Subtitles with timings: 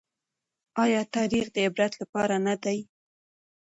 [0.83, 2.77] ايا تاريخ د عبرت لپاره نه دی؟